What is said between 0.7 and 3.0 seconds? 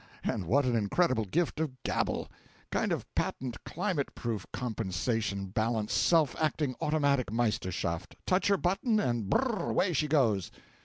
incredible gift of gabble! kind